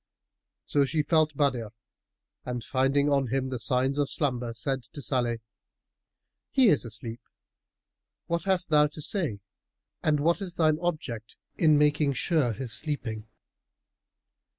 [0.65, 1.67] So she felt Badr
[2.43, 5.41] and finding on him the signs of slumber said to Salih,
[6.49, 7.21] "He is asleep;
[8.25, 9.41] what hast thou to say
[10.01, 13.27] and what is thine object in making sure his sleeping?"